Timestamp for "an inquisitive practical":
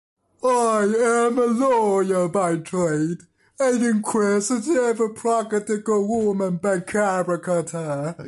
3.83-6.07